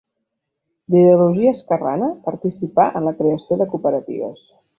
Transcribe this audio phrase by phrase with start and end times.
[0.93, 4.43] D'ideologia esquerrana, participà en la creació de cooperatives.